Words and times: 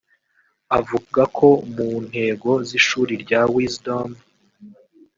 Avuga 0.79 1.21
ko 1.37 1.47
mu 1.73 1.89
ntego 2.07 2.51
z’ishuri 2.67 3.13
rya 3.23 3.41
Wisdom 3.53 4.09